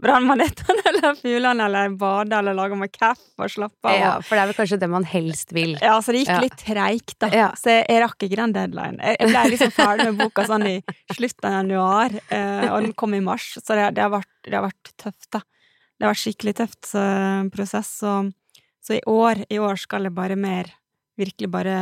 [0.03, 3.97] brannmanetene eller fuglene eller bade eller lage meg kaffe og slappe av.
[3.97, 5.75] ja, for det er vel kanskje det man helst vil.
[5.81, 6.41] Ja, så det gikk Ja.
[6.45, 7.31] litt treigt, da.
[7.33, 7.49] Ja.
[7.57, 9.01] Så jeg, jeg rakk ikke den deadline.
[9.01, 10.77] Jeg, jeg ble liksom ferdig med boka sånn i
[11.17, 14.59] slutten av januar, eh, og den kom i mars, så det, det, har vært, det
[14.59, 15.43] har vært tøft, da.
[15.97, 17.03] Det har vært skikkelig tøft så,
[17.55, 18.19] prosess, så,
[18.85, 20.69] så i år, i år skal jeg bare mer
[21.17, 21.77] Virkelig bare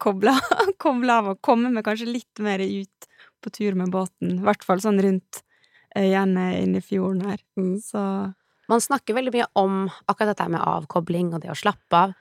[0.00, 0.32] koble,
[0.80, 3.08] koble av og komme meg kanskje litt mer ut
[3.44, 4.38] på tur med båten.
[4.38, 5.42] I hvert fall sånn rundt
[5.98, 7.42] øyene inne i fjorden her.
[7.58, 7.76] Mm.
[7.80, 8.02] Så
[8.70, 12.14] Man snakker veldig mye om akkurat dette med avkobling og det å slappe av.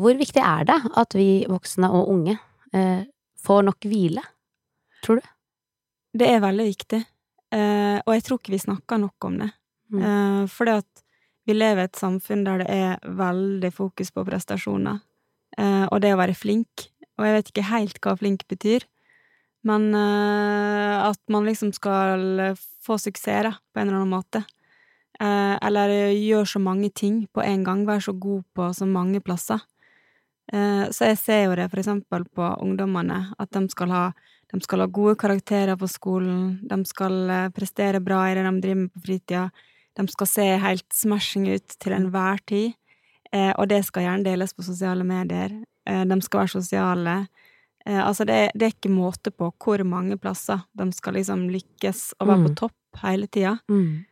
[0.00, 2.38] Hvor viktig er det at vi voksne og unge
[2.74, 3.04] eh,
[3.44, 4.24] får nok hvile?
[5.04, 5.28] Tror du?
[6.14, 7.00] det er veldig viktig,
[7.54, 9.50] eh, og jeg tror ikke vi snakker nok om det.
[9.92, 10.02] Mm.
[10.02, 11.04] Eh, fordi at
[11.44, 15.02] vi lever i et samfunn der det er veldig fokus på prestasjoner,
[15.58, 16.88] eh, og det å være flink.
[17.18, 18.86] Og jeg vet ikke helt hva flink betyr,
[19.66, 24.44] men eh, at man liksom skal få suksess, da, på en eller annen måte.
[25.22, 29.22] Eh, eller gjør så mange ting på en gang, vær så god på så mange
[29.24, 29.62] plasser.
[30.52, 34.06] Eh, så jeg ser jo det for eksempel på ungdommene, at de skal ha
[34.54, 38.60] De skal ha gode karakterer på skolen, de skal eh, prestere bra i det de
[38.62, 39.48] driver med på fritida,
[39.98, 42.76] de skal se helt smashing ut til enhver tid,
[43.32, 45.50] eh, og det skal gjerne deles på sosiale medier.
[45.88, 47.16] Eh, de skal være sosiale.
[47.86, 52.14] Eh, altså, det, det er ikke måte på hvor mange plasser de skal liksom lykkes
[52.20, 52.46] og være Mm.
[52.48, 53.58] på topp hele tida.
[53.68, 54.04] Mm.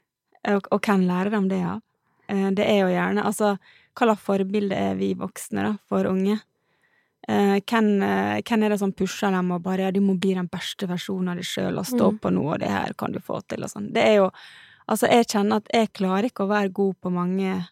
[0.48, 1.80] Og, og hvem lærer de det av?
[2.28, 3.56] Eh, det er jo gjerne Altså,
[3.94, 6.40] hva slags forbilde er vi voksne, da, for unge?
[7.28, 10.34] Eh, hvem, eh, hvem er det som pusher dem og bare ja, 'du må bli
[10.34, 12.18] den beste versjonen av deg sjøl og stå Mm.
[12.18, 13.92] på noe, og det her kan du få til', og sånn.
[13.92, 14.30] Det er jo
[14.88, 17.68] Altså, jeg kjenner at jeg klarer ikke å være god på mange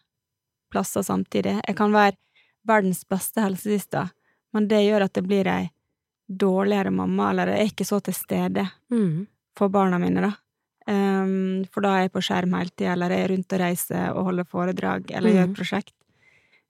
[0.71, 1.59] plasser samtidig.
[1.67, 2.15] Jeg kan være
[2.65, 4.11] verdens beste helsesista,
[4.53, 5.69] men det gjør at det blir ei
[6.37, 9.27] dårligere mamma, eller jeg er ikke så til stede Mm.
[9.55, 10.31] for barna mine, da.
[10.87, 14.15] Um, for da er jeg på skjerm hele tida, eller jeg er rundt og reiser
[14.15, 15.35] og holder foredrag, eller mm.
[15.37, 15.93] gjør prosjekt.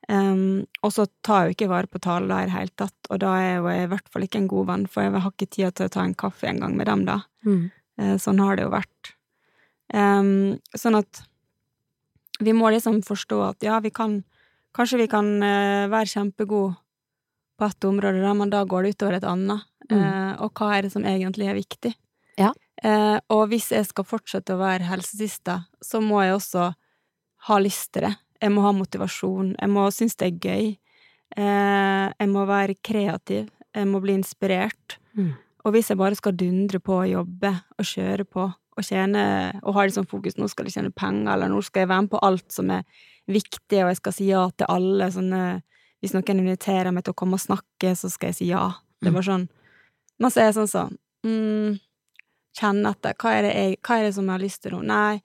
[0.09, 3.19] Um, og så tar jeg jo ikke vare på talen i det hele tatt, og
[3.21, 5.75] da er jeg i hvert fall ikke en god venn, for jeg har ikke tid
[5.77, 7.21] til å ta en kaffe en gang med dem, da.
[7.47, 7.71] Mm.
[8.01, 9.13] Uh, sånn har det jo vært.
[9.93, 11.23] Um, sånn at
[12.41, 14.23] vi må liksom forstå at ja, vi kan
[14.71, 16.77] Kanskje vi kan uh, være kjempegode
[17.61, 19.67] på ett område, da, men da går det utover et annet.
[19.91, 19.99] Mm.
[19.99, 21.93] Eh, og hva er det som egentlig er viktig?
[22.39, 22.51] Ja.
[22.81, 26.71] Eh, og hvis jeg skal fortsette å være helsesista, så må jeg også
[27.47, 28.15] ha lyst til det.
[28.41, 29.53] Jeg må ha motivasjon.
[29.59, 30.71] Jeg må synes det er gøy.
[31.37, 33.51] Eh, jeg må være kreativ.
[33.75, 34.97] Jeg må bli inspirert.
[35.17, 35.35] Mm.
[35.61, 39.23] Og hvis jeg bare skal dundre på og jobbe og kjøre på og tjene
[39.61, 42.05] og ha det som fokus nå skal jeg tjene penger, eller nå skal jeg være
[42.07, 42.85] med på alt som er
[43.29, 45.41] viktig, og jeg skal si ja til alle sånne
[46.01, 48.67] Hvis noen inviterer meg til å komme og snakke, så skal jeg si ja.
[49.01, 49.47] Det er bare sånn
[50.21, 51.77] Men så er jeg sånn sånn mm,
[52.57, 53.15] Kjenne etter.
[53.17, 54.81] Hva er, det jeg, hva er det som jeg har lyst til nå?
[54.89, 55.21] Nei,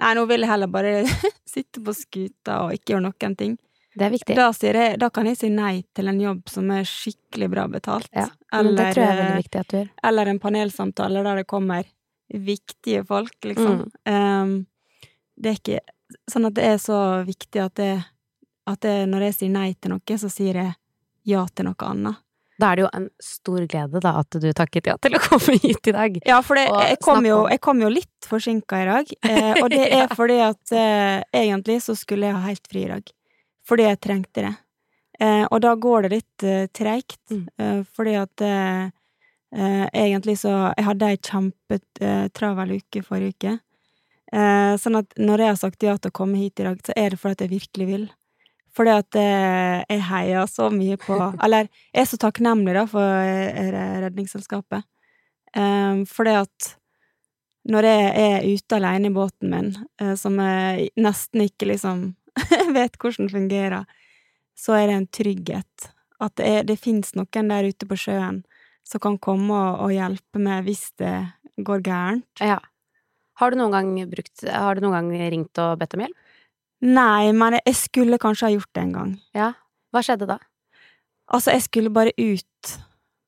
[0.00, 0.94] nei nå vil jeg heller bare
[1.54, 3.58] sitte på skuta og ikke gjøre noen ting.
[3.90, 4.36] Det er viktig.
[4.38, 8.08] Da, jeg, da kan jeg si nei til en jobb som er skikkelig bra betalt.
[8.14, 9.88] Ja, eller, det tror jeg er veldig viktig at du gjør.
[10.10, 11.88] eller en panelsamtale der det kommer
[12.30, 13.82] viktige folk, liksom.
[14.06, 14.14] Mm.
[14.14, 14.54] Um,
[15.40, 15.80] det er ikke
[16.26, 17.92] Sånn at det er så viktig at det,
[18.66, 20.74] at det Når jeg sier nei til noe, så sier jeg
[21.24, 22.16] ja til noe annet.
[22.60, 25.54] Da er det jo en stor glede da at du takket ja til å komme
[25.62, 26.18] hit i dag.
[26.28, 29.70] Ja, for det, jeg, kom jo, jeg kom jo litt forsinka i dag, eh, og
[29.72, 33.08] det er fordi at eh, egentlig så skulle jeg ha helt fri i dag.
[33.66, 34.52] Fordi jeg trengte det.
[35.20, 37.46] Eh, og da går det litt eh, treigt, Mm.
[37.62, 38.84] eh, fordi at eh,
[39.56, 41.16] eh, egentlig så Jeg hadde ei
[41.80, 43.52] kjempetravel uke forrige uke.
[44.32, 46.92] Eh, sånn at når jeg har sagt ja til å komme hit i dag, så
[46.96, 48.04] er det fordi at jeg virkelig vil.
[48.76, 53.02] Fordi at eh, jeg heier så mye på Eller jeg er så takknemlig, da, for
[53.02, 53.72] eh,
[54.04, 54.86] Redningsselskapet.
[55.56, 56.68] Um, fordi at
[57.70, 62.04] når jeg er ute alene i båten min, eh, som jeg nesten ikke liksom
[62.76, 63.88] vet hvordan fungerer,
[64.56, 65.90] så er det en trygghet.
[66.20, 68.42] At det, er, det fins noen der ute på sjøen
[68.86, 71.14] som kan komme og, og hjelpe meg hvis det
[71.60, 72.42] går gærent.
[72.42, 72.58] Ja.
[73.40, 76.26] Har du noen gang brukt Har du noen gang ringt og bedt om hjelp?
[76.80, 79.10] Nei, men jeg skulle kanskje ha gjort det en gang.
[79.36, 79.50] Ja.
[79.92, 80.38] Hva skjedde da?
[81.30, 82.76] Altså, jeg skulle bare ut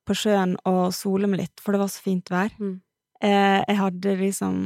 [0.09, 2.55] på sjøen og sole meg litt, for det var så fint vær.
[2.59, 2.79] Mm.
[3.23, 4.63] Eh, jeg hadde liksom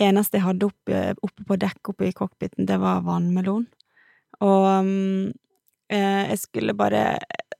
[0.00, 3.66] Eneste jeg hadde oppe, oppe på dekk oppe i cockpiten, det var vannmelon.
[4.42, 5.26] Og mm,
[5.92, 7.02] eh, jeg skulle bare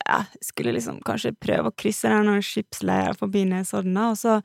[0.03, 4.41] jeg skulle liksom kanskje prøve å krysse den skipsleia forbi Nesodden, og så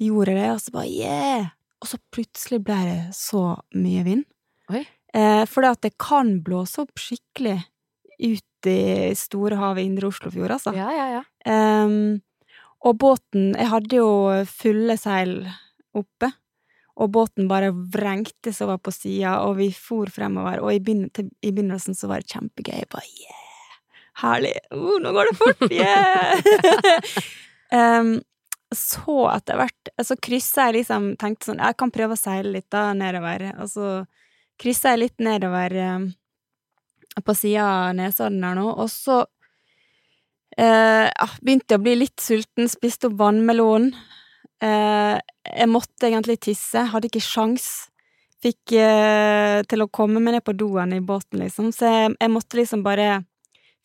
[0.00, 1.50] gjorde jeg det, og så bare yeah!
[1.82, 3.42] Og så plutselig ble det så
[3.76, 4.24] mye vind.
[4.72, 4.86] Oi.
[5.16, 7.58] Eh, for det kan blåse opp skikkelig
[8.18, 10.72] ut i store havet indre Oslofjord, altså.
[10.76, 11.22] Ja, ja, ja.
[11.46, 12.18] Um,
[12.86, 14.08] og båten Jeg hadde jo
[14.50, 15.38] fulle seil
[15.96, 16.30] oppe,
[16.96, 21.96] og båten bare vrengte seg over på sida, og vi for fremover, og i, begynnelsen
[21.96, 22.76] så var det kjempegøy.
[22.82, 23.42] Jeg bare yeah!
[24.22, 24.54] Herlig!
[24.72, 25.66] Uh, nå går det fort!
[25.72, 26.36] Yeah!
[28.00, 28.16] um,
[28.74, 32.66] så etter hvert Så kryssa jeg liksom Tenkte sånn Jeg kan prøve å seile litt
[32.74, 33.90] da nedover, og så
[34.60, 36.06] kryssa jeg litt nedover eh,
[37.24, 39.22] på sida av Nesodden her nå, og så
[40.58, 41.08] eh,
[41.42, 43.94] begynte jeg å bli litt sulten, spiste opp vannmelonen.
[44.62, 45.16] Eh,
[45.46, 47.88] jeg måtte egentlig tisse, hadde ikke sjans.
[48.44, 52.32] Fikk eh, til å komme meg ned på doen i båten, liksom, så jeg, jeg
[52.32, 53.22] måtte liksom bare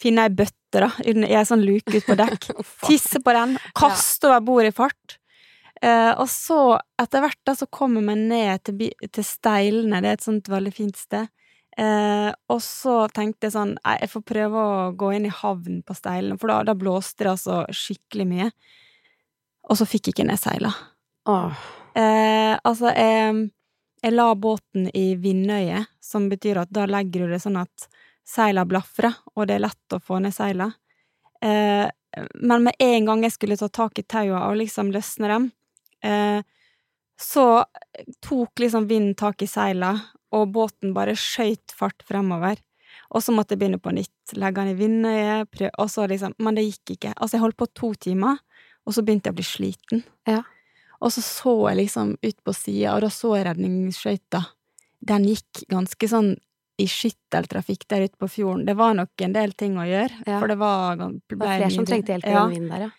[0.02, 2.52] finne ei bøtte, da, i ei sånn luke ut på dekk.
[2.88, 5.18] Tisse på den, kaste over bordet i fart.
[5.82, 10.20] Eh, og så, etter hvert, da, så kommer man ned til, til Steilene, det er
[10.20, 11.32] et sånt veldig fint sted.
[11.78, 15.96] Eh, og så tenkte jeg sånn, jeg får prøve å gå inn i havn på
[15.98, 18.50] Steilene, for da, da blåste det altså skikkelig mye.
[19.72, 20.74] Og så fikk jeg ikke ned seila.
[21.30, 21.64] Oh.
[21.98, 23.48] Eh, altså, jeg,
[24.04, 27.88] jeg la båten i vindøyet, som betyr at da legger du det sånn at
[28.28, 30.70] seila blafrer, og det er lett å få ned seila.
[31.42, 31.88] Eh,
[32.36, 35.50] men med en gang jeg skulle ta tak i taua og liksom løsne dem,
[36.04, 36.42] eh,
[37.22, 37.64] så
[38.26, 39.94] tok liksom vinden tak i seila,
[40.34, 42.58] og båten bare skøyt fart fremover.
[43.12, 46.34] Og så måtte jeg begynne på nytt, legge den i vindøyet, prøve, og så liksom
[46.40, 47.14] Men det gikk ikke.
[47.18, 48.40] Altså, jeg holdt på to timer,
[48.88, 50.04] og så begynte jeg å bli sliten.
[50.28, 50.42] Ja.
[51.02, 54.46] Og så så jeg liksom ut på sida, og da så jeg redningsskøyta.
[55.02, 56.36] Den gikk ganske sånn
[56.82, 58.66] i skytteltrafikk der ute på fjorden.
[58.66, 60.40] Det var nok en del ting å gjøre, Ja.
[60.40, 62.48] for det var Det var flere som trengte hjelp i Ja.
[62.48, 62.90] den vinden der, ja.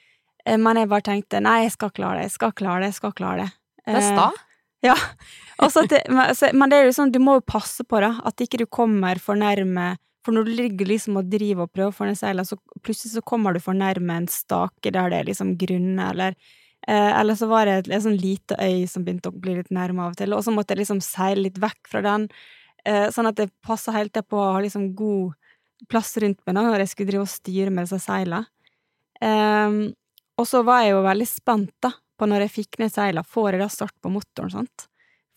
[0.46, 3.00] Eh, Men jeg bare tenkte nei, jeg skal klare det, jeg skal klare det, jeg
[3.00, 3.50] skal klare det.
[3.86, 4.30] Det er sta.
[4.82, 4.96] Ja.
[5.62, 8.58] At det, men, det er jo sånn, du må jo passe på det, at ikke
[8.58, 9.92] du kommer for nærme
[10.26, 13.22] For når du ligger liksom og driver og prøver å få ned så plutselig så
[13.22, 16.34] kommer du for nærme en stake der det er liksom grunne, eller
[16.88, 19.70] eh, Eller så var det et, en sånn lite øy som begynte å bli litt
[19.70, 22.26] nærme av og til, og så måtte jeg liksom seile litt vekk fra den,
[22.82, 25.38] eh, sånn at jeg passa helt på å ha liksom god
[25.90, 28.46] plass rundt meg da, når jeg skulle drive og styre med disse seilene.
[29.22, 29.92] Ehm,
[30.42, 33.54] og så var jeg jo veldig spent, da, på når jeg fikk ned seilene, får
[33.54, 34.88] jeg da start på motoren, sant?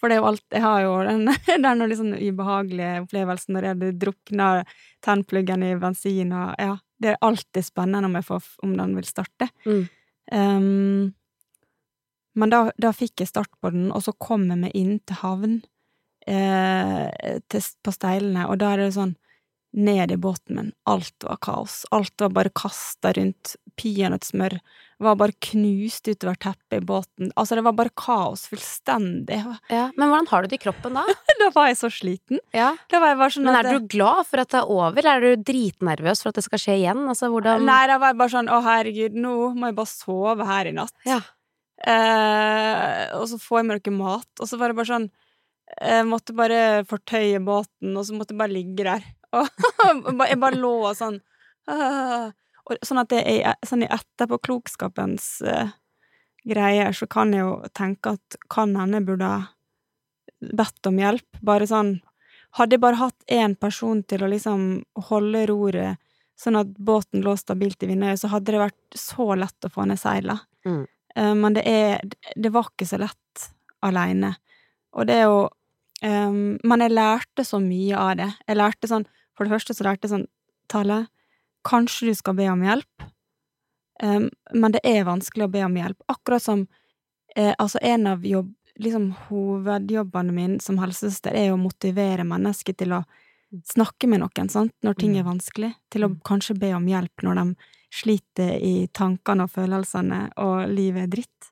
[0.01, 1.29] For det er jo alt Jeg har jo den,
[1.65, 4.47] den liksom sånn ubehagelige opplevelsen når jeg drukna
[5.05, 9.07] tennpluggen i bensin og Ja, det er alltid spennende om jeg får om den vil
[9.07, 9.47] starte.
[9.67, 9.85] Mm.
[10.31, 11.13] Um,
[12.35, 15.19] men da, da fikk jeg start på den, og så kom jeg meg inn til
[15.21, 15.59] havn
[16.27, 19.13] eh, til, på steilene, og da er det sånn
[19.75, 20.73] ned i båten min.
[20.87, 21.83] Alt var kaos.
[21.95, 23.55] Alt var bare kasta rundt.
[23.79, 24.57] Peanøttsmør
[25.03, 27.31] var bare knust utover teppet i båten.
[27.35, 28.45] Altså, det var bare kaos.
[28.51, 29.41] Fullstendig.
[29.71, 29.89] Ja.
[29.97, 31.03] Men hvordan har du det i kroppen da?
[31.41, 32.39] Da var jeg så sliten.
[32.55, 32.71] Ja.
[32.91, 33.01] Jeg
[33.33, 36.31] sånn Men er du glad for at det er over, eller er du dritnervøs for
[36.31, 37.03] at det skal skje igjen?
[37.11, 40.47] Altså, hvordan Nei, da var jeg bare sånn Å, herregud, nå må jeg bare sove
[40.47, 40.95] her i natt.
[41.07, 41.19] Ja.
[41.83, 45.09] Eh, og så får jeg meg noe mat, og så var det bare sånn
[45.75, 49.05] Jeg måtte bare fortøye båten, og så måtte jeg bare ligge der.
[49.35, 51.17] Og jeg bare lå og sånn.
[52.65, 55.73] Og Sånn at det er sånn i etterpåklokskapens uh,
[56.45, 59.31] greier, så kan jeg jo tenke at kan hende jeg burde
[60.55, 61.41] bedt om hjelp.
[61.45, 61.97] Bare sånn
[62.55, 64.61] Hadde jeg bare hatt én person til å liksom
[65.09, 65.99] holde roret,
[66.39, 69.83] sånn at båten lå stabilt i vindøyet, så hadde det vært så lett å få
[69.89, 70.37] ned seila.
[70.63, 70.85] Mm.
[71.19, 71.99] Uh, men det er
[72.31, 73.49] Det var ikke så lett
[73.83, 74.31] aleine.
[74.95, 75.41] Og det er jo
[76.03, 78.31] um, Men jeg lærte så mye av det.
[78.47, 80.27] Jeg lærte sånn For det første så lærte jeg sånn
[80.71, 81.05] Tale,
[81.65, 83.07] kanskje du skal be om hjelp,
[84.03, 85.97] um, men det er vanskelig å be om hjelp.
[86.11, 86.67] Akkurat som
[87.35, 92.91] eh, Altså, en av jobb liksom hovedjobbene mine som helsesøster er å motivere mennesker til
[92.97, 93.03] å
[93.71, 96.21] snakke med noen, sant, når ting er vanskelig, til å Mm.
[96.27, 97.55] kanskje be om hjelp når de
[97.91, 101.51] sliter i tankene og følelsene, og livet er dritt.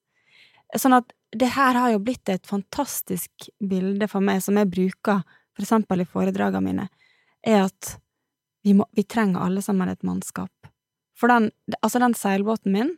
[0.76, 5.24] Sånn at det her har jo blitt et fantastisk bilde for meg, som jeg bruker
[5.56, 6.90] for eksempel i foredragene mine,
[7.46, 7.98] er at
[8.64, 10.52] vi, må, vi trenger alle sammen et mannskap.
[11.20, 12.96] For den, altså den seilbåten min,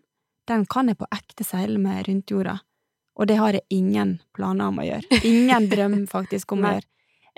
[0.48, 2.60] den kan jeg på ekte seile med rundt jorda.
[3.16, 5.20] Og det har jeg ingen planer om å gjøre.
[5.30, 6.88] Ingen drøm faktisk om å gjøre.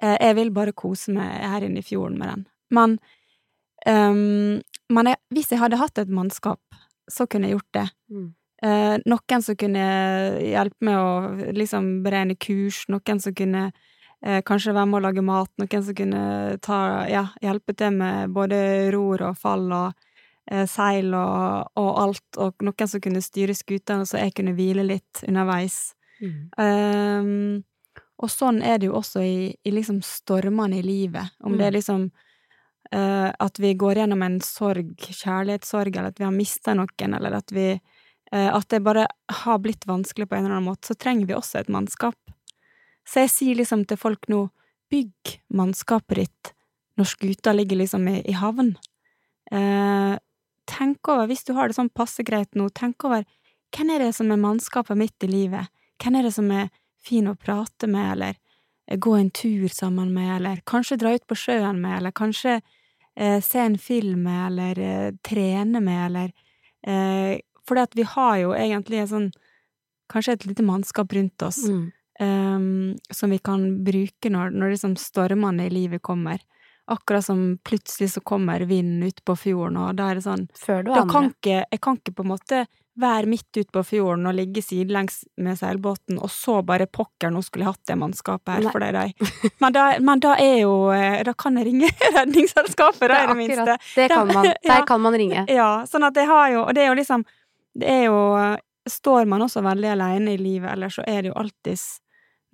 [0.01, 2.45] Eh, Jeg vil bare kose meg her inne i fjorden med den.
[2.73, 2.95] Men,
[3.85, 4.57] um,
[4.89, 6.61] men jeg, hvis jeg hadde hatt et mannskap,
[7.07, 7.85] så kunne jeg gjort det.
[8.09, 8.27] Mm.
[8.65, 9.85] Uh, noen som kunne
[10.41, 13.67] hjelpe meg å liksom beregne kurs, noen som kunne
[14.17, 16.21] kanskje være med å lage mat, noen som kunne
[16.65, 18.57] ta, ja, hjelpe til med både
[18.95, 20.07] ror og fall og
[20.51, 24.85] eh, seil og, og alt, og noen som kunne styre skutene så jeg kunne hvile
[24.87, 25.79] litt underveis.
[26.21, 26.37] Mm.
[26.57, 31.67] Um, og sånn er det jo også i, i liksom stormene i livet, om det
[31.67, 36.73] er liksom uh, at vi går gjennom en sorg, kjærlighetssorg, eller at vi har mista
[36.77, 39.05] noen, eller at vi eh, At det bare
[39.43, 42.17] har blitt vanskelig på en eller annen måte, så trenger vi også et mannskap.
[43.07, 44.47] Så jeg sier liksom til folk nå,
[44.91, 46.53] bygg mannskapet ditt
[46.97, 48.73] når skuta ligger liksom i, i havn.
[49.51, 50.15] Eh,
[50.67, 53.23] tenk over, hvis du har det sånn passe greit nå, tenk over
[53.75, 55.71] hvem er det som er mannskapet mitt i livet?
[56.01, 56.69] Hvem er det som er
[57.03, 58.37] fin å prate med, eller
[58.87, 62.57] eh, gå en tur sammen med, eller kanskje dra ut på sjøen med, eller kanskje
[62.57, 66.33] eh, se en film med, eller eh, trene med, eller
[66.87, 69.29] eh, Fordi vi har jo egentlig en sånn
[70.07, 71.91] Kanskje et lite mannskap rundt oss Mm.
[72.19, 72.59] Eh,
[73.13, 76.41] som vi kan bruke når, når liksom stormene i livet kommer.
[76.87, 80.45] Akkurat som plutselig så kommer vinden ut på fjorden, og da er det sånn
[80.87, 82.61] da kan ikke, jeg kan ikke på en måte
[82.97, 87.43] være midt ute på fjorden og ligge sidelengs med seilbåten, og så bare pokker, nå
[87.45, 88.73] skulle jeg hatt det mannskapet her Nei.
[88.73, 88.97] for deg.
[88.97, 89.51] de.
[89.61, 93.37] Men da, men da er jo eh, Da kan jeg ringe Redningsselskapet, da, i det
[93.37, 93.77] minste.
[93.95, 94.49] Det kan man.
[94.67, 94.79] Ja.
[94.79, 95.43] Der kan man ringe.
[95.51, 97.23] Ja, sånn at jeg har jo Og det er jo liksom
[97.77, 98.19] Det er jo
[98.89, 101.99] Står man også veldig alene i livet, eller så er det jo alltids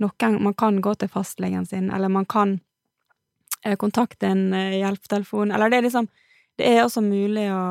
[0.03, 2.59] noen Man kan gå til fastlegen sin, eller man kan
[3.63, 6.09] eh, kontakte en eh, hjelpetelefon, eller det er liksom
[6.53, 7.63] Det er også mulig å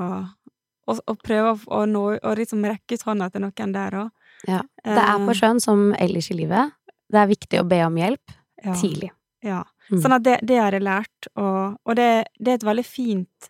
[0.91, 4.11] å, å prøve å, nå å liksom rekke ut hånda til noen der òg.
[4.49, 4.63] Ja.
[4.83, 6.75] Det er på sjøen som ellers i livet.
[7.13, 8.75] Det er viktig å be om hjelp Ja.
[8.79, 9.11] tidlig.
[9.43, 9.63] Ja.
[9.91, 10.03] Mm.
[10.03, 13.49] Sånn at det, det har jeg lært, og, og det, det er et veldig fint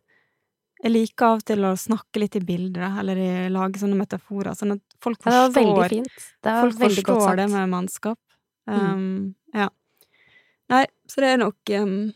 [0.82, 4.72] Jeg liker av og til å snakke litt i bilder, eller lage sånne metaforer, sånn
[4.74, 6.00] at folk forstår, det.
[6.42, 8.18] Det folk forstår det med mannskap.
[8.72, 8.90] Mm.
[8.96, 9.68] Um, Ja.
[10.72, 12.12] Nei, så det er nok um,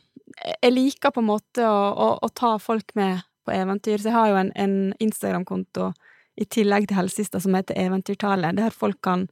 [0.62, 4.16] Jeg liker på en måte å, å, å ta folk med på eventyr, så jeg
[4.16, 5.90] har jo en, en Instagram-konto
[6.37, 9.27] i tillegg til Helsesista som heter Eventyrtale, der folk kan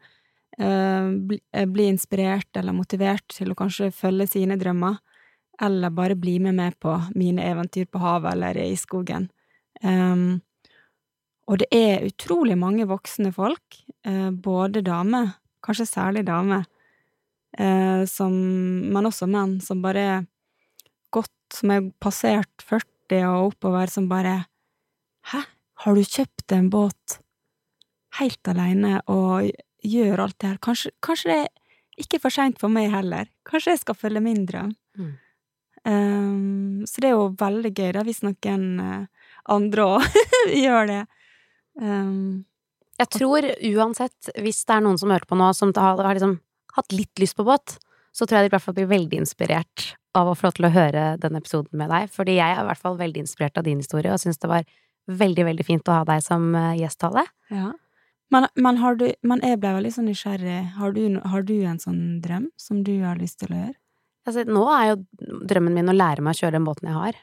[0.60, 5.00] uh, bli, eh, bli inspirert eller motivert til å kanskje følge sine drømmer,
[5.60, 9.28] eller bare bli med meg på mine eventyr på havet eller i skogen.
[9.82, 10.40] Um,
[11.50, 15.34] og det er utrolig mange voksne folk, eh, både damer,
[15.64, 16.64] kanskje særlig damer,
[17.58, 18.34] eh, som,
[18.94, 20.24] men også menn, som bare er
[21.14, 24.44] godt, som er passert 40 og oppover, som bare
[25.32, 25.38] Hæ,
[25.80, 27.18] har du kjøpt en båt
[28.18, 29.48] helt aleine og
[29.80, 30.58] gjør alt det her?
[30.60, 33.30] Kanskje, kanskje det er ikke for seint for meg heller.
[33.48, 34.74] Kanskje jeg skal følge min drøm.
[35.00, 35.12] Mm.
[35.84, 40.20] Um, så det er jo veldig gøy, da, hvis noen eh, andre òg
[40.64, 41.02] gjør det.
[41.80, 42.44] Um,
[43.00, 46.36] Jeg tror uansett, hvis det er noen som hører på nå, som har, har liksom
[46.78, 47.76] hatt litt lyst på båt,
[48.14, 50.68] så tror jeg de i hvert fall blir veldig inspirert av å få lov til
[50.68, 52.10] å høre den episoden med deg.
[52.14, 54.68] Fordi jeg er i hvert fall veldig inspirert av din historie, og syns det var
[55.10, 57.26] veldig, veldig fint å ha deg som gjesttale.
[57.54, 57.72] ja.
[58.32, 60.56] Men, men, har du, men jeg ble veldig sånn nysgjerrig.
[60.78, 63.76] Har du, har du en sånn drøm som du har lyst til å gjøre?
[64.24, 64.96] Altså, nå er jo
[65.52, 67.20] drømmen min å lære meg å kjøre den båten jeg har.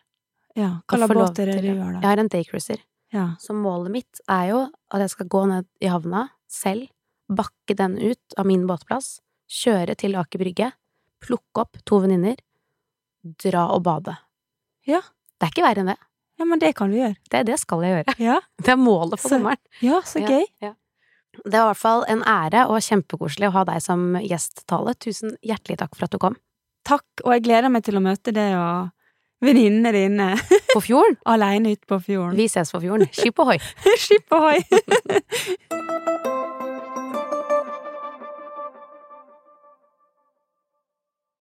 [0.55, 1.99] Ja, hva slags båt er det du har, da?
[2.03, 2.83] Jeg har en daycruiser.
[3.11, 3.25] Ja.
[3.43, 4.61] Så målet mitt er jo
[4.93, 6.87] at jeg skal gå ned i havna selv,
[7.31, 9.17] bakke den ut av min båtplass,
[9.51, 10.69] kjøre til Aker Brygge,
[11.21, 12.37] plukke opp to venninner,
[13.43, 14.15] dra og bade.
[14.87, 15.01] Ja.
[15.37, 15.97] Det er ikke verre enn det.
[16.39, 17.15] ja, men det kan du gjøre.
[17.29, 18.15] Det, det skal jeg gjøre.
[18.21, 19.59] Ja, Det er målet for sommeren.
[19.81, 20.45] ja så Ja, gøy.
[20.63, 20.73] ja.
[21.45, 24.93] Det var i hvert fall en ære og kjempekoselig å ha deg som gjesttale.
[24.99, 26.35] Tusen hjertelig takk for at du kom.
[26.87, 28.89] Takk, og jeg gleder meg til å møte deg og
[29.45, 30.27] venninnene dine
[30.73, 31.15] På fjorden!
[31.33, 32.35] aleine ute på fjorden.
[32.37, 33.07] Vi ses på fjorden.
[33.15, 33.57] Skip ohoi!
[34.03, 34.59] Skip ohoi!